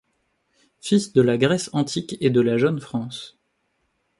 Fils 0.79 1.13
de 1.13 1.21
la 1.21 1.37
Grèce 1.37 1.69
antique 1.73 2.15
et 2.21 2.31
de 2.31 2.41
la 2.41 2.57
jeune 2.57 2.79
France 2.81 3.37